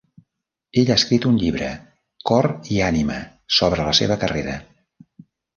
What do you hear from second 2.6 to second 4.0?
i ànima", sobre la